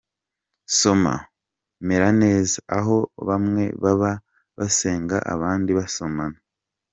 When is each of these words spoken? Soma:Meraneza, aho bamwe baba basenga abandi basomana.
Soma:Meraneza, 0.77 2.59
aho 2.77 2.97
bamwe 3.27 3.63
baba 3.83 4.11
basenga 4.57 5.17
abandi 5.33 5.71
basomana. 5.79 6.39